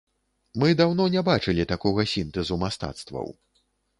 Мы 0.61 0.69
даўно 0.79 1.05
не 1.15 1.23
бачылі 1.27 1.67
такога 1.73 2.05
сінтэзу 2.13 2.59
мастацтваў. 2.65 3.27